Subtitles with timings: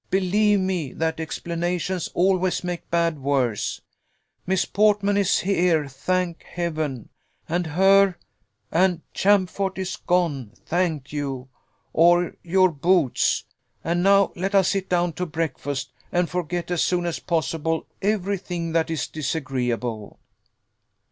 [0.09, 3.81] "Believe me, that explanations always make bad worse.
[4.47, 7.09] Miss Portman is here, thank Heaven!
[7.47, 8.15] and her;
[8.71, 11.49] and Champfort is gone, thank you
[11.93, 13.43] or your boots.
[13.83, 18.39] And now let us sit down to breakfast, and forget as soon as possible every
[18.39, 20.17] thing that is disagreeable."